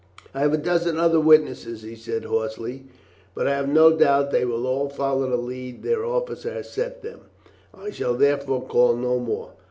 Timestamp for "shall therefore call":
7.91-8.95